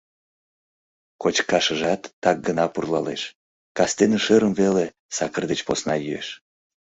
Кочкашыжат 1.21 2.01
так 2.23 2.37
гына 2.47 2.65
пурлалеш, 2.73 3.21
кастене 3.77 4.17
шӧрым 4.25 4.53
веле 4.61 4.85
сакыр 5.15 5.43
деч 5.51 5.59
посна 5.67 5.95
йӱэш. 5.99 6.27